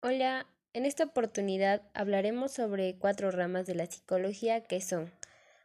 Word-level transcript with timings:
Hola, 0.00 0.46
en 0.74 0.86
esta 0.86 1.02
oportunidad 1.02 1.82
hablaremos 1.92 2.52
sobre 2.52 2.94
cuatro 2.94 3.32
ramas 3.32 3.66
de 3.66 3.74
la 3.74 3.86
psicología 3.86 4.60
que 4.60 4.80
son 4.80 5.10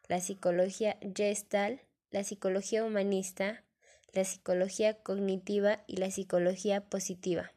la 0.07 0.21
psicología 0.21 0.97
gestal, 1.15 1.81
la 2.09 2.23
psicología 2.23 2.83
humanista, 2.83 3.63
la 4.11 4.23
psicología 4.23 4.95
cognitiva 5.03 5.83
y 5.85 5.97
la 5.97 6.09
psicología 6.09 6.81
positiva. 6.81 7.51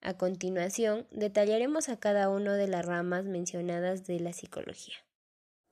A 0.00 0.14
continuación, 0.14 1.06
detallaremos 1.12 1.88
a 1.88 2.00
cada 2.00 2.28
una 2.28 2.56
de 2.56 2.66
las 2.66 2.84
ramas 2.84 3.24
mencionadas 3.24 4.04
de 4.04 4.18
la 4.18 4.32
psicología. 4.32 4.96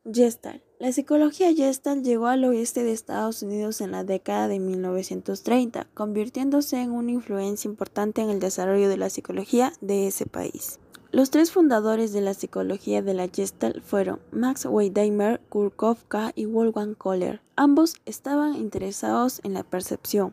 Gestalt. 0.05 0.63
La 0.81 0.91
psicología 0.91 1.55
Gestalt 1.55 2.05
llegó 2.05 2.27
al 2.27 2.45
oeste 2.45 2.83
de 2.83 2.93
Estados 2.93 3.43
Unidos 3.43 3.81
en 3.81 3.93
la 3.93 4.03
década 4.03 4.49
de 4.49 4.59
1930, 4.59 5.87
convirtiéndose 5.95 6.81
en 6.81 6.91
una 6.91 7.13
influencia 7.13 7.69
importante 7.69 8.21
en 8.21 8.31
el 8.31 8.41
desarrollo 8.41 8.89
de 8.89 8.97
la 8.97 9.11
psicología 9.11 9.73
de 9.81 10.09
ese 10.09 10.27
país. 10.27 10.81
Los 11.13 11.31
tres 11.31 11.53
fundadores 11.53 12.13
de 12.13 12.23
la 12.23 12.35
psicología 12.35 13.03
de 13.03 13.15
la 13.15 13.29
Gestalt 13.29 13.83
fueron 13.85 14.19
Max 14.33 14.65
Weidheimer, 14.65 15.41
Kurt 15.51 15.77
Kofka 15.77 16.33
y 16.35 16.47
Wolfgang 16.47 16.95
Kohler. 16.95 17.43
Ambos 17.55 17.97
estaban 18.07 18.57
interesados 18.57 19.41
en 19.45 19.53
la 19.53 19.63
percepción. 19.63 20.33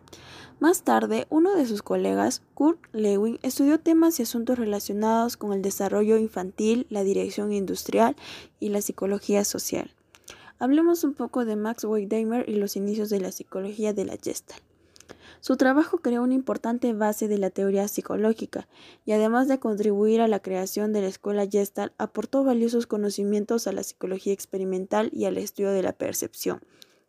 Más 0.59 0.84
tarde, 0.84 1.26
uno 1.30 1.55
de 1.55 1.66
sus 1.66 1.81
colegas, 1.81 2.41
Kurt 2.54 2.80
Lewin, 2.91 3.40
estudió 3.44 3.80
temas 3.80 4.20
y 4.20 4.23
asuntos 4.23 4.59
relacionados 4.59 5.38
con 5.38 5.54
el 5.54 5.62
desarrollo 5.62 6.18
infantil, 6.18 6.85
la 6.90 7.05
dirección 7.05 7.54
industrial 7.54 8.18
y 8.59 8.68
la 8.68 8.82
psicología 8.82 9.45
social. 9.45 9.95
Hablemos 10.59 11.05
un 11.05 11.13
poco 11.13 11.45
de 11.45 11.55
Max 11.55 11.85
Weidheimer 11.85 12.49
y 12.49 12.55
los 12.55 12.76
inicios 12.76 13.09
de 13.09 13.22
la 13.22 13.32
psicología 13.32 13.94
de 13.94 14.04
la 14.04 14.18
Gestalt. 14.22 14.62
Su 15.40 15.55
trabajo 15.55 15.99
creó 15.99 16.23
una 16.23 16.34
importante 16.34 16.91
base 16.91 17.30
de 17.30 17.38
la 17.38 17.52
teoría 17.52 17.88
psicológica 17.88 18.68
y 19.05 19.13
además 19.13 19.48
de 19.48 19.60
contribuir 19.60 20.20
a 20.20 20.27
la 20.27 20.41
creación 20.41 20.91
de 20.91 20.99
la 20.99 21.07
escuela 21.07 21.48
Gestalt, 21.48 21.94
aportó 21.98 22.44
valiosos 22.44 22.85
conocimientos 22.85 23.65
a 23.65 23.71
la 23.71 23.84
psicología 23.84 24.34
experimental 24.34 25.10
y 25.13 25.24
al 25.24 25.37
estudio 25.37 25.71
de 25.71 25.84
la 25.84 25.93
percepción. 25.93 26.60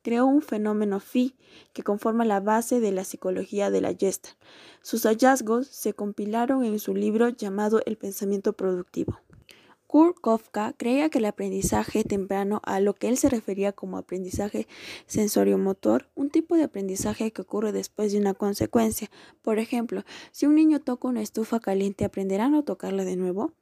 Creó 0.03 0.27
un 0.27 0.43
fenómeno 0.43 1.01
phi 1.01 1.37
que 1.73 1.83
conforma 1.83 2.25
la 2.25 2.41
base 2.41 2.81
de 2.81 2.93
la 2.93 3.05
psicología 3.05 3.71
de 3.71 3.81
la 3.81 3.95
Gestalt. 3.95 4.37
Sus 4.83 5.05
hallazgos 5.05 5.67
se 5.67 5.93
compilaron 5.93 6.65
en 6.65 6.79
su 6.79 6.95
libro 6.95 7.29
llamado 7.29 7.83
El 7.85 7.97
pensamiento 7.97 8.55
productivo. 8.55 9.21
Kurt 9.91 10.21
Kofka 10.21 10.73
creía 10.77 11.09
que 11.09 11.19
el 11.19 11.25
aprendizaje 11.25 12.05
temprano, 12.05 12.63
a 12.65 12.79
lo 12.79 12.95
que 12.95 13.09
él 13.09 13.17
se 13.17 13.29
refería 13.29 13.73
como 13.73 13.99
aprendizaje 13.99 14.69
sensoriomotor, 15.07 16.09
un 16.15 16.31
tipo 16.31 16.55
de 16.55 16.63
aprendizaje 16.63 17.33
que 17.33 17.43
ocurre 17.43 17.73
después 17.73 18.13
de 18.13 18.19
una 18.19 18.33
consecuencia. 18.33 19.11
Por 19.43 19.59
ejemplo, 19.59 20.05
si 20.31 20.47
un 20.47 20.55
niño 20.55 20.79
toca 20.79 21.09
una 21.09 21.23
estufa 21.23 21.59
caliente, 21.59 22.05
¿aprenderá 22.05 22.45
a 22.45 22.51
no 22.51 22.63
tocarla 22.63 23.05
de 23.05 23.17
nuevo? 23.17 23.53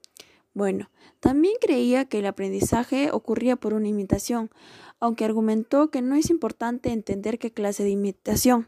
Bueno, 0.52 0.90
también 1.20 1.54
creía 1.62 2.04
que 2.04 2.18
el 2.18 2.26
aprendizaje 2.26 3.10
ocurría 3.10 3.56
por 3.56 3.72
una 3.72 3.88
imitación, 3.88 4.50
aunque 5.00 5.24
argumentó 5.24 5.90
que 5.90 6.02
no 6.02 6.14
es 6.14 6.30
importante 6.30 6.92
entender 6.92 7.38
qué 7.38 7.52
clase 7.52 7.84
de 7.84 7.90
imitación. 7.90 8.66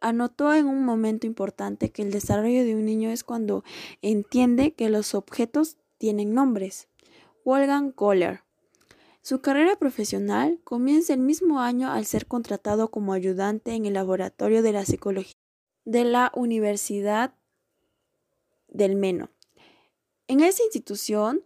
Anotó 0.00 0.54
en 0.54 0.66
un 0.66 0.84
momento 0.84 1.26
importante 1.26 1.90
que 1.90 2.02
el 2.02 2.10
desarrollo 2.10 2.64
de 2.64 2.74
un 2.74 2.84
niño 2.84 3.10
es 3.10 3.24
cuando 3.24 3.64
entiende 4.02 4.72
que 4.74 4.88
los 4.88 5.14
objetos 5.14 5.76
tienen 5.98 6.34
nombres. 6.34 6.88
Wolfgang 7.44 7.92
Kohler. 7.92 8.42
Su 9.22 9.40
carrera 9.40 9.76
profesional 9.76 10.60
comienza 10.64 11.12
el 11.12 11.20
mismo 11.20 11.60
año 11.60 11.90
al 11.90 12.06
ser 12.06 12.26
contratado 12.26 12.90
como 12.90 13.12
ayudante 13.12 13.74
en 13.74 13.84
el 13.84 13.94
laboratorio 13.94 14.62
de 14.62 14.72
la 14.72 14.84
psicología 14.84 15.34
de 15.84 16.04
la 16.04 16.32
Universidad 16.34 17.34
del 18.68 18.94
Meno. 18.94 19.30
En 20.28 20.40
esa 20.40 20.62
institución, 20.62 21.42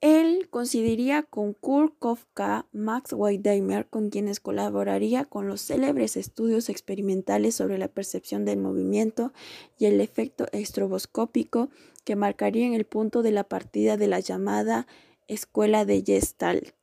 él 0.00 0.48
coincidiría 0.50 1.22
con 1.22 1.54
Kurt 1.54 1.94
Kofka, 1.98 2.66
Max 2.72 3.12
Weidheimer, 3.12 3.88
con 3.88 4.10
quienes 4.10 4.40
colaboraría 4.40 5.24
con 5.24 5.48
los 5.48 5.62
célebres 5.62 6.16
estudios 6.16 6.68
experimentales 6.68 7.54
sobre 7.54 7.78
la 7.78 7.88
percepción 7.88 8.44
del 8.44 8.58
movimiento 8.58 9.32
y 9.78 9.86
el 9.86 10.00
efecto 10.00 10.46
estroboscópico 10.52 11.70
que 12.04 12.14
marcarían 12.14 12.74
el 12.74 12.84
punto 12.84 13.22
de 13.22 13.32
la 13.32 13.44
partida 13.44 13.96
de 13.96 14.06
la 14.06 14.20
llamada 14.20 14.86
Escuela 15.28 15.84
de 15.84 16.02
Gestalt. 16.06 16.74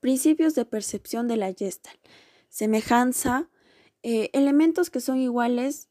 Principios 0.00 0.54
de 0.54 0.64
percepción 0.64 1.26
de 1.26 1.36
la 1.36 1.52
Gestalt. 1.52 1.98
Semejanza, 2.50 3.48
eh, 4.02 4.30
elementos 4.32 4.90
que 4.90 5.00
son 5.00 5.18
iguales 5.18 5.88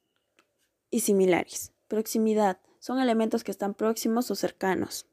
y 0.89 1.01
similares. 1.01 1.73
Proximidad, 1.87 2.61
son 2.79 2.99
elementos 2.99 3.43
que 3.43 3.51
están 3.51 3.73
próximos 3.73 4.31
o 4.31 4.35
cercanos. 4.35 5.07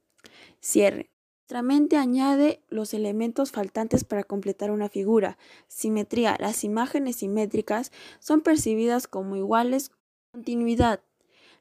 Cierre, 0.60 1.10
nuestra 1.44 1.60
mente 1.60 1.98
añade 1.98 2.62
los 2.70 2.94
elementos 2.94 3.52
faltantes 3.52 4.02
para 4.02 4.24
completar 4.24 4.70
una 4.70 4.88
figura. 4.88 5.36
Simetría. 5.68 6.38
Las 6.40 6.64
imágenes 6.64 7.16
simétricas 7.16 7.92
son 8.18 8.40
percibidas 8.40 9.06
como 9.06 9.36
iguales. 9.36 9.90
Continuidad. 10.32 11.00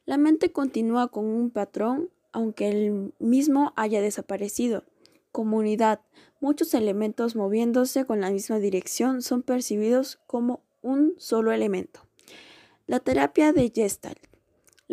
La 0.05 0.15
mente 0.15 0.53
continúa 0.53 1.09
con 1.09 1.25
un 1.25 1.49
patrón 1.49 2.09
aunque 2.31 2.69
el 2.69 3.13
mismo 3.19 3.73
haya 3.75 4.01
desaparecido. 4.01 4.85
Comunidad. 5.33 5.99
Muchos 6.39 6.73
elementos 6.75 7.35
moviéndose 7.35 8.05
con 8.05 8.21
la 8.21 8.31
misma 8.31 8.59
dirección 8.59 9.21
son 9.21 9.41
percibidos 9.41 10.17
como 10.27 10.61
un 10.81 11.13
solo 11.17 11.51
elemento. 11.51 12.07
La 12.87 13.01
terapia 13.01 13.51
de 13.51 13.69
Gestalt. 13.69 14.32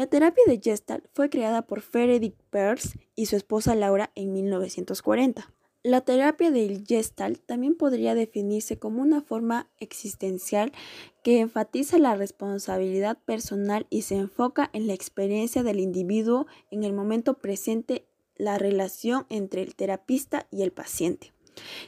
La 0.00 0.06
terapia 0.06 0.42
de 0.46 0.58
Gestalt 0.64 1.04
fue 1.12 1.28
creada 1.28 1.60
por 1.60 1.82
Frederick 1.82 2.34
Perls 2.48 2.96
y 3.16 3.26
su 3.26 3.36
esposa 3.36 3.74
Laura 3.74 4.10
en 4.14 4.32
1940. 4.32 5.52
La 5.82 6.00
terapia 6.00 6.50
del 6.50 6.86
Gestalt 6.86 7.44
también 7.44 7.74
podría 7.74 8.14
definirse 8.14 8.78
como 8.78 9.02
una 9.02 9.20
forma 9.20 9.68
existencial 9.78 10.72
que 11.22 11.40
enfatiza 11.40 11.98
la 11.98 12.14
responsabilidad 12.14 13.18
personal 13.26 13.86
y 13.90 14.00
se 14.00 14.16
enfoca 14.16 14.70
en 14.72 14.86
la 14.86 14.94
experiencia 14.94 15.62
del 15.62 15.80
individuo 15.80 16.46
en 16.70 16.82
el 16.84 16.94
momento 16.94 17.34
presente, 17.34 18.06
la 18.36 18.56
relación 18.56 19.26
entre 19.28 19.60
el 19.60 19.74
terapista 19.74 20.46
y 20.50 20.62
el 20.62 20.72
paciente, 20.72 21.34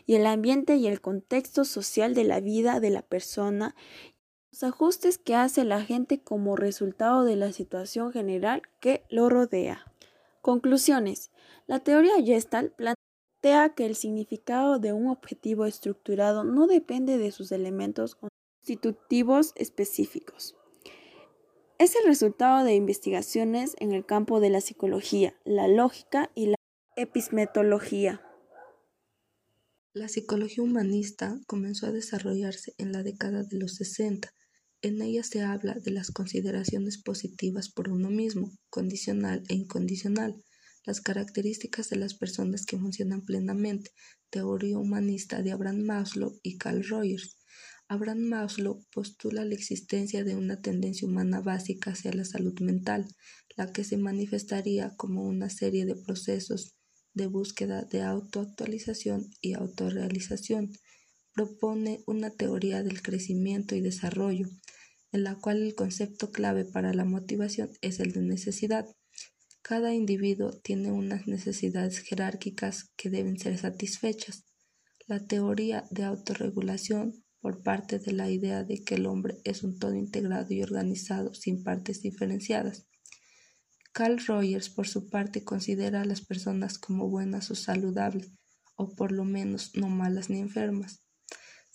y 0.05 0.17
el 0.17 0.27
ambiente 0.27 0.77
y 0.77 0.87
el 0.87 1.01
contexto 1.01 1.65
social 1.65 2.12
de 2.12 2.25
la 2.25 2.41
vida 2.41 2.78
de 2.78 2.91
la 2.91 3.01
persona 3.01 3.75
los 4.53 4.63
ajustes 4.65 5.17
que 5.17 5.35
hace 5.35 5.65
la 5.65 5.83
gente 5.83 6.21
como 6.21 6.57
resultado 6.57 7.25
de 7.25 7.37
la 7.37 7.53
situación 7.53 8.13
general 8.13 8.63
que 8.81 9.03
lo 9.09 9.31
rodea. 9.31 9.91
Conclusiones. 10.43 11.31
La 11.67 11.81
teoría 11.81 12.23
Gestalt 12.23 12.75
plantea 12.75 13.75
que 13.75 13.87
el 13.87 13.97
significado 13.97 14.79
de 14.79 14.93
un 14.93 15.09
objetivo 15.09 15.65
estructurado 15.65 16.45
no 16.45 16.67
depende 16.67 17.17
de 17.17 17.33
sus 17.33 17.51
elementos 17.51 18.15
constitutivos 18.15 19.53
específicos. 19.57 20.55
Es 21.79 21.97
el 21.97 22.05
resultado 22.05 22.63
de 22.65 22.75
investigaciones 22.75 23.75
en 23.79 23.93
el 23.93 24.05
campo 24.05 24.39
de 24.39 24.51
la 24.51 24.61
psicología, 24.61 25.34
la 25.45 25.67
lógica 25.67 26.31
y 26.34 26.47
la 26.49 26.57
epismetología. 26.97 28.21
La 29.95 30.09
psicología 30.09 30.63
humanista 30.63 31.41
comenzó 31.47 31.87
a 31.87 31.93
desarrollarse 31.93 32.75
en 32.79 32.93
la 32.93 33.03
década 33.03 33.43
de 33.45 33.59
los 33.59 33.77
60 33.77 34.33
en 34.82 35.00
ella 35.00 35.22
se 35.22 35.43
habla 35.43 35.75
de 35.75 35.93
las 35.93 36.10
consideraciones 36.10 37.00
positivas 37.00 37.70
por 37.70 37.88
uno 37.88 38.10
mismo, 38.10 38.50
condicional 38.69 39.44
e 39.48 39.54
incondicional, 39.54 40.43
las 40.84 41.00
características 41.00 41.88
de 41.88 41.97
las 41.97 42.15
personas 42.15 42.66
que 42.66 42.78
funcionan 42.78 43.25
plenamente, 43.25 43.92
teoría 44.31 44.78
humanista 44.78 45.41
de 45.42 45.53
Abraham 45.53 45.82
Maslow 45.82 46.38
y 46.42 46.59
Carl 46.59 46.82
Rogers. 46.82 47.38
Abraham 47.88 48.22
Maslow 48.22 48.84
postula 48.92 49.44
la 49.44 49.54
existencia 49.54 50.25
de 50.25 50.34
una 50.34 50.60
tendencia 50.60 51.06
humana 51.06 51.41
básica 51.41 51.92
hacia 51.92 52.12
la 52.12 52.25
salud 52.25 52.59
mental, 52.60 53.06
la 53.56 53.72
que 53.72 53.84
se 53.84 53.97
manifestaría 53.97 54.97
como 54.97 55.22
una 55.22 55.50
serie 55.50 55.87
de 55.87 55.94
procesos 55.94 56.74
de 57.15 57.27
búsqueda 57.27 57.83
de 57.83 58.03
autoactualización 58.03 59.30
y 59.41 59.53
autorrealización. 59.53 60.72
Propone 61.34 62.03
una 62.07 62.30
teoría 62.30 62.83
del 62.83 63.03
crecimiento 63.03 63.74
y 63.74 63.80
desarrollo, 63.80 64.48
en 65.12 65.24
la 65.24 65.36
cual 65.36 65.62
el 65.62 65.74
concepto 65.74 66.32
clave 66.32 66.64
para 66.64 66.94
la 66.94 67.04
motivación 67.04 67.70
es 67.82 68.00
el 68.00 68.12
de 68.12 68.22
necesidad. 68.22 68.86
Cada 69.60 69.94
individuo 69.94 70.53
tiene 70.53 70.91
unas 70.91 71.26
necesidades 71.26 71.98
jerárquicas 71.98 72.91
que 72.97 73.10
deben 73.10 73.38
ser 73.38 73.59
satisfechas. 73.59 74.44
La 75.06 75.20
teoría 75.20 75.84
de 75.91 76.04
autorregulación 76.04 77.24
por 77.41 77.62
parte 77.62 77.98
de 77.98 78.12
la 78.12 78.30
idea 78.30 78.64
de 78.64 78.82
que 78.82 78.94
el 78.94 79.06
hombre 79.06 79.36
es 79.44 79.62
un 79.62 79.78
todo 79.78 79.94
integrado 79.94 80.53
y 80.53 80.62
organizado 80.62 81.34
sin 81.34 81.62
partes 81.62 82.00
diferenciadas. 82.03 82.86
Carl 83.92 84.18
Rogers, 84.26 84.70
por 84.70 84.88
su 84.88 85.10
parte, 85.10 85.44
considera 85.44 86.00
a 86.00 86.04
las 86.06 86.22
personas 86.22 86.78
como 86.78 87.10
buenas 87.10 87.50
o 87.50 87.54
saludables, 87.54 88.30
o 88.76 88.94
por 88.94 89.12
lo 89.12 89.24
menos 89.24 89.72
no 89.74 89.88
malas 89.88 90.30
ni 90.30 90.41
enfermas 90.41 91.02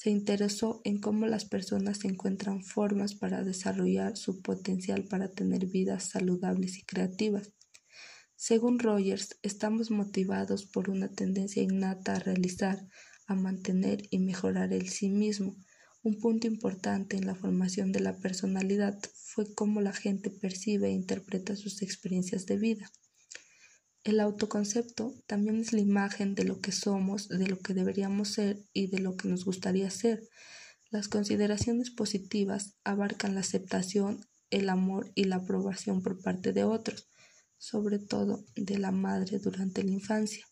se 0.07 0.11
interesó 0.11 0.79
en 0.85 1.01
cómo 1.01 1.25
las 1.25 1.43
personas 1.43 2.05
encuentran 2.05 2.63
formas 2.63 3.13
para 3.13 3.43
desarrollar 3.43 4.15
su 4.15 4.41
potencial 4.41 5.03
para 5.03 5.33
tener 5.33 5.65
vidas 5.65 6.11
saludables 6.11 6.77
y 6.77 6.85
creativas. 6.85 7.51
Según 8.37 8.79
Rogers, 8.79 9.37
estamos 9.41 9.91
motivados 9.91 10.65
por 10.65 10.89
una 10.89 11.11
tendencia 11.11 11.61
innata 11.61 12.13
a 12.13 12.19
realizar, 12.19 12.87
a 13.25 13.35
mantener 13.35 14.03
y 14.09 14.19
mejorar 14.19 14.71
el 14.71 14.87
sí 14.87 15.09
mismo. 15.09 15.57
Un 16.03 16.21
punto 16.21 16.47
importante 16.47 17.17
en 17.17 17.25
la 17.25 17.35
formación 17.35 17.91
de 17.91 17.99
la 17.99 18.17
personalidad 18.17 18.97
fue 19.13 19.53
cómo 19.55 19.81
la 19.81 19.91
gente 19.91 20.29
percibe 20.29 20.87
e 20.87 20.91
interpreta 20.91 21.57
sus 21.57 21.81
experiencias 21.81 22.45
de 22.45 22.57
vida. 22.57 22.89
El 24.07 24.21
autoconcepto 24.21 25.13
también 25.27 25.59
es 25.59 25.73
la 25.73 25.81
imagen 25.81 26.33
de 26.33 26.45
lo 26.45 26.61
que 26.61 26.71
somos, 26.71 27.27
de 27.27 27.45
lo 27.45 27.59
que 27.59 27.73
deberíamos 27.73 28.29
ser 28.29 28.63
y 28.71 28.87
de 28.87 28.99
lo 28.99 29.17
que 29.17 29.27
nos 29.27 29.43
gustaría 29.43 29.89
ser. 29.89 30.23
Las 30.89 31.09
consideraciones 31.09 31.91
positivas 31.91 32.77
abarcan 32.85 33.35
la 33.35 33.41
aceptación, 33.41 34.25
el 34.49 34.69
amor 34.69 35.11
y 35.13 35.25
la 35.25 35.35
aprobación 35.35 36.01
por 36.01 36.21
parte 36.21 36.53
de 36.53 36.63
otros, 36.63 37.09
sobre 37.57 37.99
todo 37.99 38.45
de 38.55 38.77
la 38.77 38.91
madre 38.91 39.39
durante 39.39 39.83
la 39.83 39.91
infancia. 39.91 40.45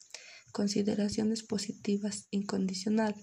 Consideraciones 0.52 1.42
positivas 1.42 2.28
incondicional 2.32 3.16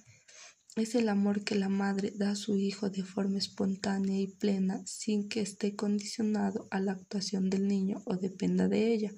es 0.76 0.94
el 0.94 1.10
amor 1.10 1.44
que 1.44 1.56
la 1.56 1.68
madre 1.68 2.10
da 2.16 2.30
a 2.30 2.36
su 2.36 2.56
hijo 2.56 2.88
de 2.88 3.04
forma 3.04 3.36
espontánea 3.36 4.18
y 4.18 4.28
plena 4.28 4.82
sin 4.86 5.28
que 5.28 5.42
esté 5.42 5.76
condicionado 5.76 6.68
a 6.70 6.80
la 6.80 6.92
actuación 6.92 7.50
del 7.50 7.68
niño 7.68 8.00
o 8.06 8.16
dependa 8.16 8.66
de 8.66 8.94
ella. 8.94 9.12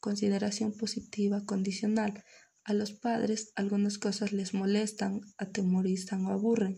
Consideración 0.00 0.72
positiva 0.72 1.44
condicional. 1.44 2.24
A 2.64 2.72
los 2.72 2.92
padres 2.92 3.52
algunas 3.54 3.98
cosas 3.98 4.32
les 4.32 4.54
molestan, 4.54 5.20
atemorizan 5.36 6.24
o 6.24 6.30
aburren. 6.30 6.76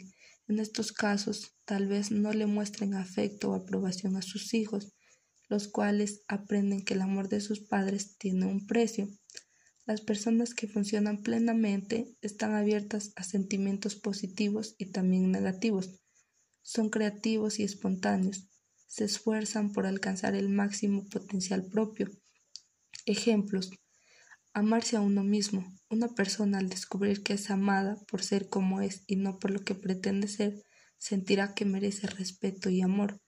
En 0.49 0.59
estos 0.59 0.91
casos, 0.91 1.55
tal 1.65 1.87
vez 1.87 2.11
no 2.11 2.33
le 2.33 2.47
muestren 2.47 2.95
afecto 2.95 3.51
o 3.51 3.55
aprobación 3.55 4.17
a 4.17 4.23
sus 4.23 4.55
hijos, 4.55 4.97
los 5.49 5.69
cuales 5.69 6.23
aprenden 6.27 6.85
que 6.85 6.95
el 6.95 7.01
amor 7.01 7.29
de 7.29 7.41
sus 7.41 7.61
padres 7.61 8.19
tiene 8.19 8.47
un 8.47 8.67
precio. 8.67 9.09
Las 9.87 10.01
personas 10.01 10.53
que 10.53 10.67
funcionan 10.67 11.23
plenamente 11.23 12.17
están 12.23 12.55
abiertas 12.55 13.13
a 13.15 13.23
sentimientos 13.23 13.95
positivos 13.95 14.75
y 14.79 14.87
también 14.87 15.31
negativos. 15.31 16.01
Son 16.63 16.91
creativos 16.91 17.61
y 17.61 17.63
espontáneos. 17.63 18.49
Se 18.89 19.05
esfuerzan 19.05 19.73
por 19.73 19.87
alcanzar 19.87 20.35
el 20.35 20.49
máximo 20.49 21.05
potencial 21.07 21.67
propio 21.67 22.11
Ejemplos. 23.05 23.71
Amarse 24.53 24.97
a 24.97 25.01
uno 25.01 25.25
mismo. 25.25 25.67
Una 25.91 26.09
persona 26.09 26.59
al 26.59 26.69
descubrir 26.69 27.25
que 27.25 27.33
es 27.33 27.51
amada 27.51 27.97
por 28.07 28.23
ser 28.23 28.49
como 28.49 28.81
es 28.81 29.03
y 29.09 29.17
no 29.17 29.41
por 29.41 29.51
lo 29.51 29.65
que 29.65 29.75
pretende 29.75 30.29
ser, 30.29 30.63
sentirá 30.99 31.53
que 31.55 31.65
merece 31.65 32.07
respeto 32.07 32.71
y 32.71 32.81
amor. 32.81 33.21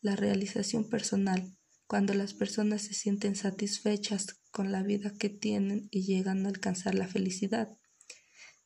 La 0.00 0.16
realización 0.16 0.88
personal. 0.88 1.56
Cuando 1.86 2.12
las 2.14 2.34
personas 2.34 2.82
se 2.82 2.94
sienten 2.94 3.36
satisfechas 3.36 4.40
con 4.50 4.72
la 4.72 4.82
vida 4.82 5.12
que 5.16 5.28
tienen 5.28 5.88
y 5.92 6.06
llegan 6.06 6.44
a 6.44 6.48
alcanzar 6.48 6.96
la 6.96 7.06
felicidad. 7.06 7.76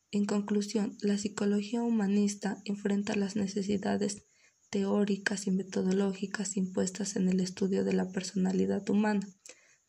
En 0.09 0.25
conclusión, 0.25 0.97
la 1.01 1.17
psicología 1.17 1.83
humanista 1.83 2.57
enfrenta 2.65 3.15
las 3.15 3.35
necesidades 3.35 4.23
teóricas 4.71 5.45
y 5.45 5.51
metodológicas 5.51 6.57
impuestas 6.57 7.17
en 7.17 7.29
el 7.29 7.39
estudio 7.39 7.83
de 7.83 7.93
la 7.93 8.09
personalidad 8.11 8.89
humana 8.89 9.27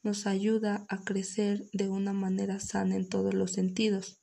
nos 0.07 0.29
ayuda 0.29 0.87
a 0.89 1.03
crecer 1.03 1.69
de 1.73 1.89
una 1.89 2.13
manera 2.13 2.61
sana 2.61 2.95
en 2.95 3.09
todos 3.09 3.35
los 3.35 3.55
sentidos, 3.55 4.21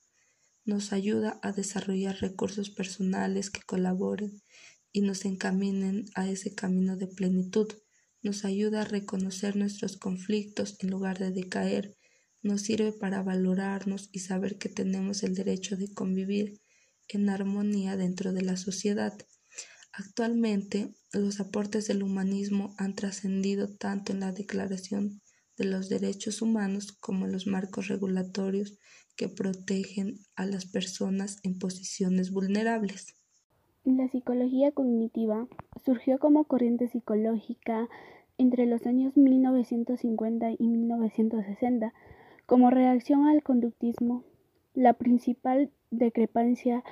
nos 0.63 0.93
ayuda 0.93 1.41
a 1.43 1.51
desarrollar 1.51 2.21
recursos 2.21 2.69
personales 2.69 3.49
que 3.49 3.59
colaboren 3.63 4.41
y 4.93 5.01
nos 5.01 5.25
encaminen 5.25 6.05
a 6.15 6.29
ese 6.29 6.55
camino 6.55 6.95
de 6.95 7.07
plenitud, 7.07 7.67
nos 8.21 8.45
ayuda 8.45 8.83
a 8.83 8.85
reconocer 8.85 9.57
nuestros 9.57 9.97
conflictos 9.97 10.77
en 10.79 10.89
lugar 10.89 11.19
de 11.19 11.31
decaer, 11.31 11.97
nos 12.41 12.61
sirve 12.61 12.93
para 12.93 13.21
valorarnos 13.21 14.07
y 14.13 14.19
saber 14.19 14.57
que 14.57 14.69
tenemos 14.69 15.21
el 15.21 15.35
derecho 15.35 15.75
de 15.75 15.93
convivir 15.93 16.61
en 17.09 17.29
armonía 17.29 17.97
dentro 17.97 18.31
de 18.31 18.43
la 18.43 18.55
sociedad. 18.55 19.17
Actualmente, 19.91 20.95
los 21.11 21.41
aportes 21.41 21.87
del 21.87 22.03
humanismo 22.03 22.73
han 22.77 22.95
trascendido 22.95 23.67
tanto 23.75 24.13
en 24.13 24.21
la 24.21 24.31
Declaración 24.31 25.21
de 25.57 25.65
los 25.65 25.89
derechos 25.89 26.41
humanos 26.41 26.91
como 26.91 27.27
los 27.27 27.47
marcos 27.47 27.87
regulatorios 27.87 28.79
que 29.15 29.29
protegen 29.29 30.17
a 30.35 30.45
las 30.45 30.65
personas 30.65 31.39
en 31.43 31.59
posiciones 31.59 32.31
vulnerables. 32.31 33.15
La 33.83 34.07
psicología 34.07 34.71
cognitiva 34.71 35.47
surgió 35.83 36.17
como 36.17 36.45
corriente 36.45 36.87
psicológica 36.87 37.89
entre 38.37 38.65
los 38.65 38.85
años 38.85 39.15
1950 39.17 40.51
y 40.57 40.67
1960 40.67 41.93
como 42.45 42.69
reacción 42.69 43.27
al 43.27 43.43
conductismo. 43.43 44.23
La 44.73 44.93
principal 44.93 45.71
discrepancia 45.91 46.83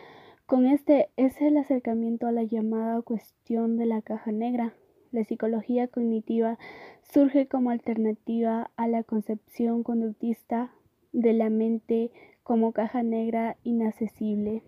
con 0.45 0.65
este 0.65 1.09
es 1.15 1.39
el 1.41 1.57
acercamiento 1.57 2.27
a 2.27 2.31
la 2.31 2.43
llamada 2.43 3.01
cuestión 3.01 3.77
de 3.77 3.85
la 3.85 4.01
caja 4.01 4.31
negra. 4.31 4.75
La 5.11 5.25
psicología 5.25 5.87
cognitiva 5.87 6.57
surge 7.01 7.47
como 7.47 7.69
alternativa 7.69 8.71
a 8.77 8.87
la 8.87 9.03
concepción 9.03 9.83
conductista 9.83 10.71
de 11.11 11.33
la 11.33 11.49
mente 11.49 12.11
como 12.43 12.71
caja 12.71 13.03
negra 13.03 13.57
inaccesible. 13.63 14.63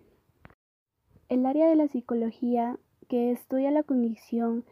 El 1.30 1.46
área 1.46 1.66
de 1.66 1.76
la 1.76 1.88
psicología 1.88 2.78
que 3.08 3.30
estudia 3.30 3.70
la 3.70 3.82
cognición, 3.82 4.64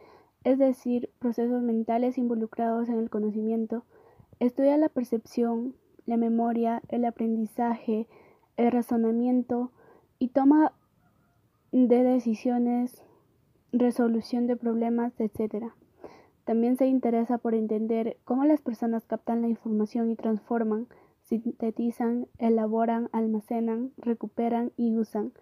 es 0.44 0.58
decir, 0.58 1.10
procesos 1.18 1.62
mentales 1.62 2.18
involucrados 2.18 2.88
en 2.90 2.98
el 2.98 3.08
conocimiento, 3.08 3.84
estudia 4.40 4.76
la 4.76 4.90
percepción, 4.90 5.74
la 6.04 6.18
memoria, 6.18 6.82
el 6.88 7.04
aprendizaje, 7.06 8.08
el 8.56 8.72
razonamiento 8.72 9.70
y 10.18 10.28
toma 10.28 10.72
de 11.70 12.02
decisiones, 12.02 13.02
resolución 13.72 14.46
de 14.46 14.56
problemas, 14.56 15.18
etc. 15.18 15.72
También 16.44 16.76
se 16.76 16.86
interesa 16.86 17.38
por 17.38 17.54
entender 17.54 18.18
cómo 18.24 18.44
las 18.44 18.60
personas 18.60 19.04
captan 19.06 19.42
la 19.42 19.48
información 19.48 20.10
y 20.10 20.16
transforman, 20.16 20.88
sintetizan, 21.22 22.26
elaboran, 22.38 23.08
almacenan, 23.12 23.92
recuperan 23.96 24.72
y 24.76 24.96
usan. 24.96 25.32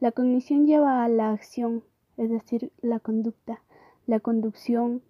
La 0.00 0.12
cognición 0.12 0.66
lleva 0.66 1.04
a 1.04 1.08
la 1.08 1.30
acción, 1.30 1.84
es 2.16 2.30
decir, 2.30 2.72
la 2.80 3.00
conducta. 3.00 3.62
La 4.06 4.20
conducción 4.20 5.02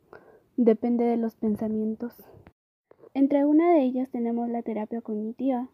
depende 0.56 1.05
de 1.05 1.17
los 1.17 1.37
pensamientos. 1.37 2.14
Entre 3.14 3.44
una 3.44 3.72
de 3.72 3.82
ellas 3.82 4.11
tenemos 4.11 4.49
la 4.49 4.62
terapia 4.62 5.00
cognitiva. 5.00 5.69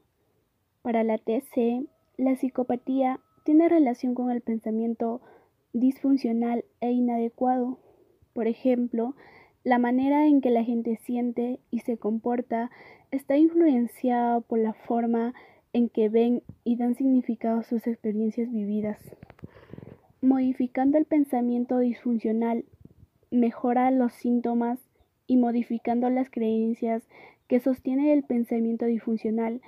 Para 0.83 1.03
la 1.03 1.19
TC, 1.19 1.87
la 2.17 2.37
psicopatía 2.37 3.21
tiene 3.45 3.69
relación 3.69 4.15
con 4.15 4.31
el 4.31 4.43
pensamiento 4.43 5.21
disfuncional 5.73 6.65
e 6.81 6.91
inadecuado. 6.91 7.79
Por 8.33 8.47
ejemplo, 8.47 9.15
la 9.65 9.79
manera 9.79 10.27
en 10.27 10.41
que 10.41 10.51
la 10.51 10.65
gente 10.65 10.97
siente 10.97 11.61
y 11.71 11.81
se 11.81 11.97
comporta 11.97 12.71
está 13.11 13.37
influenciada 13.37 14.41
por 14.41 14.59
la 14.59 14.73
forma 14.73 15.35
en 15.73 15.89
que 15.89 16.09
ven 16.09 16.43
y 16.65 16.77
dan 16.77 16.95
significado 16.95 17.61
a 17.61 17.65
sus 17.65 17.87
experiencias 17.87 18.51
vividas. 18.51 18.99
Modificando 20.21 20.99
el 20.99 21.05
pensamiento 21.05 21.79
disfuncional 21.79 22.65
mejora 23.31 23.91
los 23.91 24.13
síntomas 24.13 24.79
y 25.27 25.37
modificando 25.37 26.11
las 26.11 26.31
creencias 26.31 27.03
que 27.49 27.61
sostiene 27.61 28.13
el 28.13 28.23
pensamiento 28.23 28.85
disfuncional 28.85 29.61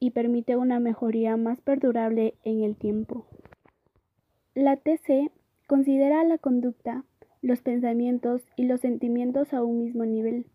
y 0.00 0.10
permite 0.10 0.56
una 0.56 0.80
mejoría 0.80 1.36
más 1.36 1.60
perdurable 1.60 2.34
en 2.44 2.62
el 2.62 2.76
tiempo. 2.76 3.26
La 4.54 4.76
TC 4.76 5.30
considera 5.66 6.24
la 6.24 6.38
conducta 6.38 7.04
los 7.42 7.60
pensamientos 7.60 8.42
y 8.56 8.64
los 8.64 8.80
sentimientos 8.80 9.52
a 9.52 9.62
un 9.62 9.78
mismo 9.78 10.04
nivel. 10.06 10.46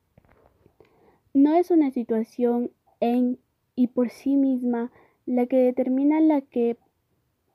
No 1.34 1.54
es 1.54 1.70
una 1.70 1.92
situación 1.92 2.72
en 3.02 3.38
y 3.76 3.88
por 3.88 4.10
sí 4.10 4.36
misma 4.36 4.92
la 5.26 5.46
que 5.46 5.58
determina 5.58 6.20
la 6.22 6.42
que 6.42 6.78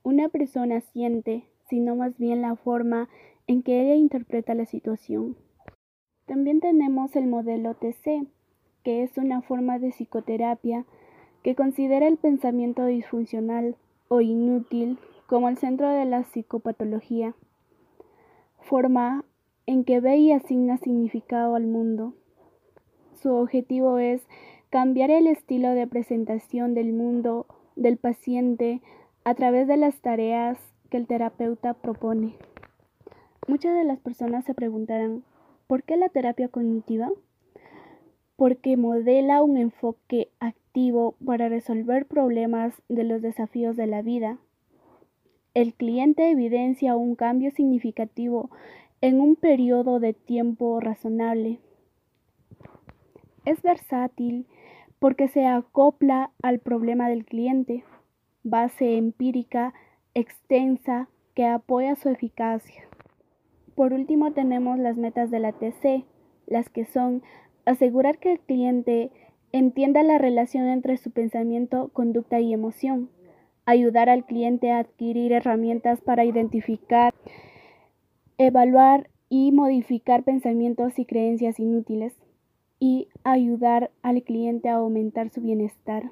una 0.02 0.28
persona 0.28 0.80
siente, 0.80 1.44
sino 1.68 1.96
más 1.96 2.16
bien 2.18 2.42
la 2.42 2.54
forma 2.54 3.08
en 3.46 3.62
que 3.62 3.80
ella 3.80 3.94
interpreta 3.94 4.54
la 4.54 4.66
situación. 4.66 5.36
También 6.26 6.60
tenemos 6.60 7.16
el 7.16 7.26
modelo 7.26 7.74
TC, 7.74 8.26
que 8.84 9.02
es 9.02 9.16
una 9.16 9.42
forma 9.42 9.78
de 9.78 9.90
psicoterapia 9.90 10.84
que 11.42 11.54
considera 11.54 12.06
el 12.06 12.18
pensamiento 12.18 12.84
disfuncional 12.84 13.76
o 14.08 14.20
inútil 14.20 14.98
como 15.32 15.48
el 15.48 15.56
centro 15.56 15.88
de 15.88 16.04
la 16.04 16.24
psicopatología 16.24 17.34
forma 18.58 19.24
en 19.64 19.82
que 19.82 19.98
ve 19.98 20.18
y 20.18 20.30
asigna 20.30 20.76
significado 20.76 21.54
al 21.54 21.66
mundo. 21.66 22.12
Su 23.14 23.32
objetivo 23.32 23.96
es 23.96 24.20
cambiar 24.68 25.10
el 25.10 25.26
estilo 25.26 25.70
de 25.70 25.86
presentación 25.86 26.74
del 26.74 26.92
mundo 26.92 27.46
del 27.76 27.96
paciente 27.96 28.82
a 29.24 29.34
través 29.34 29.66
de 29.68 29.78
las 29.78 30.02
tareas 30.02 30.58
que 30.90 30.98
el 30.98 31.06
terapeuta 31.06 31.72
propone. 31.72 32.36
Muchas 33.48 33.74
de 33.74 33.84
las 33.84 34.00
personas 34.00 34.44
se 34.44 34.52
preguntarán, 34.52 35.24
¿por 35.66 35.82
qué 35.82 35.96
la 35.96 36.10
terapia 36.10 36.48
cognitiva? 36.48 37.08
porque 38.36 38.76
modela 38.76 39.42
un 39.42 39.56
enfoque 39.56 40.28
activo 40.40 41.14
para 41.24 41.48
resolver 41.48 42.04
problemas 42.04 42.74
de 42.90 43.04
los 43.04 43.22
desafíos 43.22 43.76
de 43.76 43.86
la 43.86 44.02
vida. 44.02 44.38
El 45.54 45.74
cliente 45.74 46.30
evidencia 46.30 46.96
un 46.96 47.14
cambio 47.14 47.50
significativo 47.50 48.50
en 49.02 49.20
un 49.20 49.36
periodo 49.36 50.00
de 50.00 50.14
tiempo 50.14 50.80
razonable. 50.80 51.58
Es 53.44 53.60
versátil 53.60 54.46
porque 54.98 55.28
se 55.28 55.46
acopla 55.46 56.30
al 56.42 56.58
problema 56.58 57.10
del 57.10 57.26
cliente, 57.26 57.84
base 58.42 58.96
empírica 58.96 59.74
extensa 60.14 61.08
que 61.34 61.44
apoya 61.44 61.96
su 61.96 62.08
eficacia. 62.08 62.84
Por 63.74 63.92
último 63.92 64.32
tenemos 64.32 64.78
las 64.78 64.96
metas 64.96 65.30
de 65.30 65.38
la 65.38 65.52
TC, 65.52 66.06
las 66.46 66.70
que 66.70 66.86
son 66.86 67.22
asegurar 67.66 68.18
que 68.18 68.32
el 68.32 68.40
cliente 68.40 69.10
entienda 69.52 70.02
la 70.02 70.16
relación 70.16 70.66
entre 70.68 70.96
su 70.96 71.10
pensamiento, 71.10 71.90
conducta 71.92 72.40
y 72.40 72.54
emoción, 72.54 73.10
ayudar 73.66 74.08
al 74.08 74.24
cliente 74.24 74.70
a 74.70 74.78
adquirir 74.78 75.32
herramientas 75.32 76.00
para 76.00 76.24
identificar, 76.24 77.14
evaluar 78.38 79.08
y 79.28 79.52
modificar 79.52 80.24
pensamientos 80.24 80.98
y 80.98 81.06
creencias 81.06 81.58
inútiles 81.58 82.14
y 82.78 83.08
ayudar 83.24 83.90
al 84.02 84.22
cliente 84.22 84.68
a 84.68 84.74
aumentar 84.74 85.30
su 85.30 85.40
bienestar. 85.40 86.10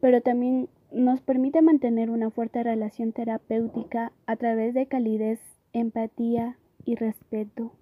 Pero 0.00 0.22
también 0.22 0.68
nos 0.90 1.20
permite 1.20 1.60
mantener 1.60 2.10
una 2.10 2.30
fuerte 2.30 2.62
relación 2.62 3.12
terapéutica 3.12 4.12
a 4.26 4.36
través 4.36 4.74
de 4.74 4.86
calidez, 4.86 5.40
empatía 5.72 6.56
y 6.84 6.94
respeto. 6.94 7.72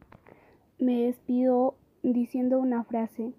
Me 0.78 1.02
despido 1.02 1.76
diciendo 2.02 2.58
una 2.58 2.85
frase. 2.85 3.32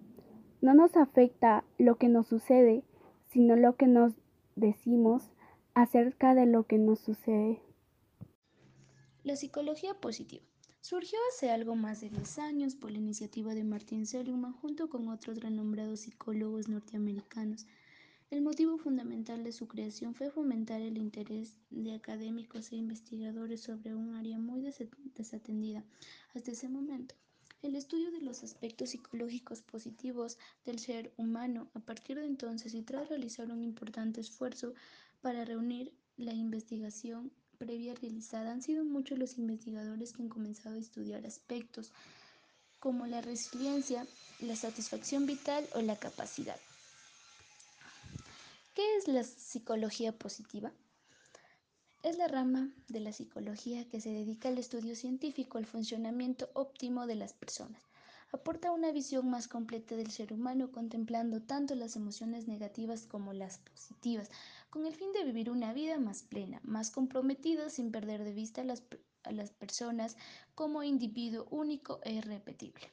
No 0.60 0.74
nos 0.74 0.96
afecta 0.96 1.64
lo 1.76 1.96
que 1.96 2.08
nos 2.08 2.26
sucede, 2.26 2.82
sino 3.28 3.54
lo 3.54 3.76
que 3.76 3.86
nos 3.86 4.14
decimos 4.58 5.22
acerca 5.74 6.34
de 6.34 6.46
lo 6.46 6.66
que 6.66 6.78
nos 6.78 6.98
sucede. 7.00 7.62
La 9.22 9.36
psicología 9.36 9.94
positiva 9.94 10.44
surgió 10.80 11.18
hace 11.30 11.50
algo 11.50 11.76
más 11.76 12.00
de 12.00 12.10
10 12.10 12.38
años 12.38 12.74
por 12.74 12.90
la 12.90 12.98
iniciativa 12.98 13.54
de 13.54 13.62
Martin 13.62 14.06
Seligman 14.06 14.52
junto 14.52 14.88
con 14.88 15.08
otros 15.08 15.38
renombrados 15.40 16.00
psicólogos 16.00 16.68
norteamericanos. 16.68 17.66
El 18.30 18.42
motivo 18.42 18.78
fundamental 18.78 19.44
de 19.44 19.52
su 19.52 19.68
creación 19.68 20.14
fue 20.14 20.30
fomentar 20.30 20.80
el 20.80 20.98
interés 20.98 21.60
de 21.70 21.94
académicos 21.94 22.72
e 22.72 22.76
investigadores 22.76 23.62
sobre 23.62 23.94
un 23.94 24.14
área 24.14 24.38
muy 24.38 24.60
desatendida 25.14 25.84
hasta 26.34 26.50
ese 26.50 26.68
momento, 26.68 27.14
el 27.62 27.74
estudio 27.74 28.10
de 28.12 28.20
los 28.20 28.42
aspectos 28.44 28.90
psicológicos 28.90 29.62
positivos 29.62 30.38
del 30.64 30.78
ser 30.78 31.12
humano. 31.16 31.68
A 31.74 31.80
partir 31.80 32.18
de 32.18 32.26
entonces, 32.26 32.74
y 32.74 32.82
tras 32.82 33.08
realizar 33.08 33.50
un 33.50 33.62
importante 33.62 34.20
esfuerzo 34.20 34.74
para 35.20 35.44
reunir 35.44 35.92
la 36.16 36.32
investigación 36.32 37.32
previa 37.58 37.94
realizada, 37.94 38.52
han 38.52 38.62
sido 38.62 38.84
muchos 38.84 39.18
los 39.18 39.38
investigadores 39.38 40.12
que 40.12 40.22
han 40.22 40.28
comenzado 40.28 40.76
a 40.76 40.80
estudiar 40.80 41.26
aspectos 41.26 41.92
como 42.78 43.06
la 43.06 43.20
resiliencia, 43.20 44.06
la 44.40 44.54
satisfacción 44.54 45.26
vital 45.26 45.66
o 45.74 45.82
la 45.82 45.96
capacidad. 45.96 46.58
¿Qué 48.74 48.96
es 48.96 49.08
la 49.08 49.24
psicología 49.24 50.12
positiva? 50.12 50.70
Es 52.04 52.16
la 52.16 52.28
rama 52.28 52.70
de 52.86 53.00
la 53.00 53.12
psicología 53.12 53.88
que 53.88 54.00
se 54.00 54.10
dedica 54.10 54.48
al 54.48 54.58
estudio 54.58 54.94
científico 54.94 55.58
al 55.58 55.66
funcionamiento 55.66 56.48
óptimo 56.54 57.08
de 57.08 57.16
las 57.16 57.32
personas. 57.32 57.82
Aporta 58.30 58.70
una 58.70 58.92
visión 58.92 59.28
más 59.28 59.48
completa 59.48 59.96
del 59.96 60.12
ser 60.12 60.32
humano 60.32 60.70
contemplando 60.70 61.42
tanto 61.42 61.74
las 61.74 61.96
emociones 61.96 62.46
negativas 62.46 63.04
como 63.04 63.32
las 63.32 63.58
positivas, 63.58 64.30
con 64.70 64.86
el 64.86 64.94
fin 64.94 65.12
de 65.12 65.24
vivir 65.24 65.50
una 65.50 65.72
vida 65.72 65.98
más 65.98 66.22
plena, 66.22 66.60
más 66.62 66.92
comprometida 66.92 67.68
sin 67.68 67.90
perder 67.90 68.22
de 68.22 68.32
vista 68.32 68.60
a 68.60 69.32
las, 69.32 69.50
personas 69.50 70.16
como 70.54 70.84
individuo 70.84 71.48
único 71.50 71.98
e 72.04 72.12
irrepetible. 72.12 72.92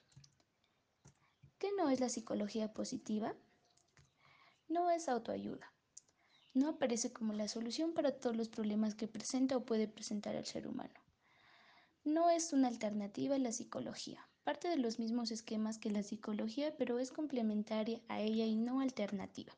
¿Qué 1.59 1.69
no 1.77 1.91
es 1.91 1.99
la 1.99 2.09
psicología 2.09 2.73
positiva? 2.73 3.35
No 4.67 4.89
es 4.89 5.07
autoayuda 5.09 5.74
no 6.55 6.69
aparece 6.69 7.11
como 7.11 7.33
la 7.33 7.47
solución 7.47 7.93
para 7.93 8.17
todos 8.17 8.35
los 8.35 8.49
problemas 8.49 8.95
que 8.95 9.07
presenta 9.07 9.57
o 9.57 9.65
puede 9.65 9.87
presentar 9.87 10.35
el 10.35 10.45
ser 10.45 10.67
humano. 10.67 10.93
No 12.05 12.29
es 12.29 12.53
una 12.53 12.69
alternativa 12.69 13.35
a 13.35 13.39
la 13.39 13.51
psicología, 13.51 14.27
parte 14.43 14.69
de 14.69 14.77
los 14.77 14.97
mismos 14.97 15.31
esquemas 15.31 15.77
que 15.77 15.91
la 15.91 16.01
psicología, 16.01 16.75
pero 16.77 16.97
es 16.97 17.11
complementaria 17.11 18.01
a 18.07 18.21
ella 18.21 18.45
y 18.45 18.55
no 18.55 18.79
alternativa. 18.79 19.53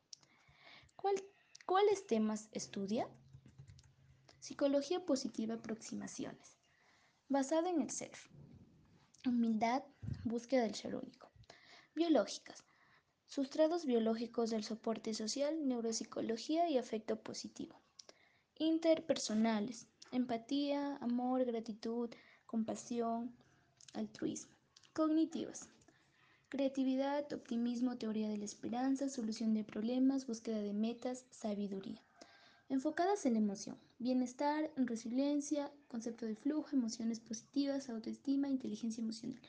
¿Cuáles 1.66 2.06
temas 2.06 2.48
estudia? 2.52 3.08
Psicología 4.40 5.04
positiva, 5.04 5.54
aproximaciones. 5.54 6.58
Basada 7.28 7.70
en 7.70 7.82
el 7.82 7.90
ser. 7.90 8.12
Humildad, 9.26 9.84
búsqueda 10.24 10.62
del 10.62 10.74
ser 10.74 10.96
único. 10.96 11.30
Biológicas. 11.94 12.64
Sustrados 13.28 13.84
biológicos 13.84 14.48
del 14.48 14.64
soporte 14.64 15.12
social, 15.12 15.68
neuropsicología 15.68 16.70
y 16.70 16.78
afecto 16.78 17.16
positivo. 17.16 17.78
Interpersonales. 18.56 19.86
Empatía, 20.12 20.96
amor, 20.96 21.44
gratitud, 21.44 22.08
compasión, 22.46 23.36
altruismo. 23.92 24.50
Cognitivas. 24.94 25.68
Creatividad, 26.48 27.30
optimismo, 27.34 27.98
teoría 27.98 28.30
de 28.30 28.38
la 28.38 28.46
esperanza, 28.46 29.10
solución 29.10 29.52
de 29.52 29.62
problemas, 29.62 30.26
búsqueda 30.26 30.62
de 30.62 30.72
metas, 30.72 31.26
sabiduría. 31.30 32.02
Enfocadas 32.70 33.26
en 33.26 33.36
emoción, 33.36 33.76
bienestar, 33.98 34.70
resiliencia, 34.76 35.70
concepto 35.88 36.24
de 36.24 36.34
flujo, 36.34 36.70
emociones 36.72 37.20
positivas, 37.20 37.90
autoestima, 37.90 38.48
inteligencia 38.48 39.02
emocional. 39.02 39.42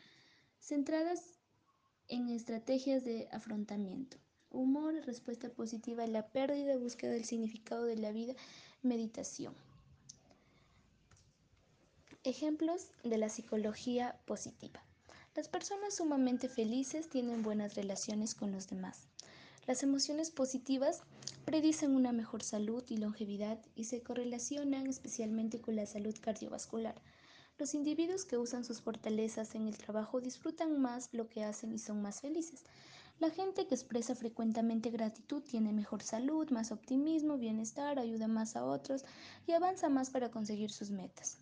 Centradas 0.59 1.38
en 2.09 2.29
estrategias 2.29 3.05
de 3.05 3.29
afrontamiento. 3.31 4.17
Humor, 4.51 4.95
respuesta 5.05 5.49
positiva 5.49 6.03
a 6.03 6.07
la 6.07 6.27
pérdida, 6.27 6.75
búsqueda 6.77 7.11
del 7.11 7.25
significado 7.25 7.85
de 7.85 7.95
la 7.95 8.11
vida, 8.11 8.33
meditación. 8.81 9.53
Ejemplos 12.23 12.87
de 13.03 13.17
la 13.17 13.29
psicología 13.29 14.19
positiva. 14.25 14.83
Las 15.35 15.47
personas 15.47 15.95
sumamente 15.95 16.49
felices 16.49 17.07
tienen 17.09 17.43
buenas 17.43 17.75
relaciones 17.75 18.35
con 18.35 18.51
los 18.51 18.67
demás. 18.67 19.07
Las 19.67 19.83
emociones 19.83 20.31
positivas 20.31 21.03
predicen 21.45 21.95
una 21.95 22.11
mejor 22.11 22.41
salud 22.41 22.83
y 22.89 22.97
longevidad 22.97 23.59
y 23.75 23.85
se 23.85 24.01
correlacionan 24.01 24.87
especialmente 24.87 25.61
con 25.61 25.75
la 25.75 25.85
salud 25.85 26.15
cardiovascular. 26.19 26.95
Los 27.59 27.73
individuos 27.73 28.23
que 28.23 28.37
usan 28.37 28.63
sus 28.63 28.79
fortalezas 28.79 29.53
en 29.53 29.67
el 29.67 29.77
trabajo 29.77 30.21
disfrutan 30.21 30.79
más 30.79 31.09
lo 31.11 31.27
que 31.27 31.43
hacen 31.43 31.73
y 31.73 31.77
son 31.77 32.01
más 32.01 32.21
felices. 32.21 32.63
La 33.19 33.31
gente 33.31 33.67
que 33.67 33.75
expresa 33.75 34.15
frecuentemente 34.15 34.89
gratitud 34.91 35.43
tiene 35.43 35.73
mejor 35.73 36.01
salud, 36.01 36.49
más 36.51 36.71
optimismo, 36.71 37.37
bienestar, 37.37 37.99
ayuda 37.99 38.29
más 38.29 38.55
a 38.55 38.63
otros 38.63 39.03
y 39.45 39.51
avanza 39.51 39.89
más 39.89 40.09
para 40.09 40.31
conseguir 40.31 40.71
sus 40.71 40.89
metas. 40.89 41.37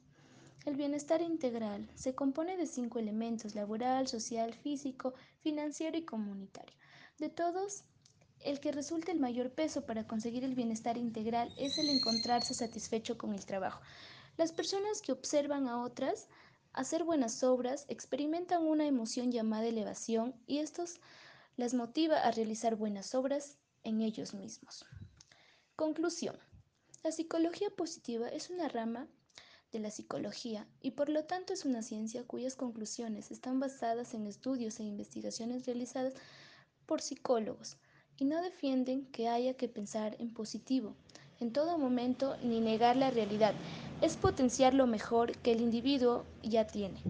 El 0.66 0.76
bienestar 0.76 1.22
integral 1.22 1.88
se 1.94 2.16
compone 2.16 2.58
de 2.58 2.66
cinco 2.66 2.98
elementos, 2.98 3.54
laboral, 3.54 4.08
social, 4.08 4.56
físico, 4.56 5.14
financiero 5.42 6.00
y 6.00 6.04
comunitario. 6.04 6.76
De 7.20 7.30
todos, 7.30 7.84
el 8.40 8.60
que 8.60 8.72
resulta 8.72 9.12
el 9.12 9.20
mayor 9.20 9.52
peso 9.52 9.86
para 9.86 10.08
conseguir 10.08 10.44
el 10.44 10.56
bienestar 10.56 10.98
integral 10.98 11.54
es 11.58 11.78
el 11.78 11.90
encontrarse 11.90 12.56
satisfecho 12.56 13.20
con 13.20 13.34
el 13.34 13.46
trabajo. 13.46 13.82
Las 14.38 14.52
personas 14.52 15.02
que 15.02 15.12
observan 15.12 15.68
a 15.68 15.82
otras 15.82 16.28
hacer 16.72 17.04
buenas 17.04 17.44
obras 17.44 17.86
experimentan 17.88 18.64
una 18.64 18.86
emoción 18.86 19.32
llamada 19.32 19.66
elevación 19.66 20.36
y 20.46 20.60
esto 20.60 20.86
las 21.56 21.74
motiva 21.74 22.18
a 22.18 22.30
realizar 22.30 22.76
buenas 22.76 23.16
obras 23.16 23.58
en 23.84 24.00
ellos 24.02 24.36
mismos. 24.36 24.86
Conclusión. 25.76 26.38
La 27.04 27.12
psicología 27.12 27.72
positiva 27.72 28.30
es 28.30 28.52
una 28.52 28.68
rama 28.68 29.08
de 29.72 29.80
la 29.80 29.90
psicología 29.90 30.68
y 30.82 30.92
por 30.92 31.10
lo 31.10 31.26
tanto 31.26 31.54
es 31.54 31.66
una 31.66 31.82
ciencia 31.82 32.24
cuyas 32.24 32.56
conclusiones 32.56 33.32
están 33.32 33.60
basadas 33.60 34.14
en 34.14 34.28
estudios 34.28 34.80
e 34.80 34.84
investigaciones 34.84 35.66
realizadas 35.66 36.14
por 36.86 37.02
psicólogos 37.02 37.78
y 38.18 38.26
no 38.26 38.40
defienden 38.44 39.08
que 39.08 39.30
haya 39.30 39.56
que 39.56 39.68
pensar 39.68 40.16
en 40.20 40.32
positivo 40.32 40.96
en 41.40 41.54
todo 41.54 41.78
momento 41.78 42.36
ni 42.44 42.60
negar 42.60 42.96
la 42.96 43.12
realidad, 43.12 43.54
es 44.02 44.18
potenciar 44.18 44.74
lo 44.74 44.88
mejor 44.88 45.32
que 45.40 45.52
el 45.52 45.62
individuo 45.62 46.26
ya 46.44 46.68
tiene. 46.68 47.02